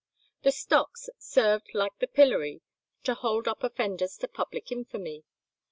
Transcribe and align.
The 0.41 0.51
stocks 0.51 1.11
served 1.19 1.75
like 1.75 1.99
the 1.99 2.07
pillory 2.07 2.63
to 3.03 3.13
hold 3.13 3.47
up 3.47 3.63
offenders 3.63 4.17
to 4.17 4.27
public 4.27 4.71
infamy. 4.71 5.25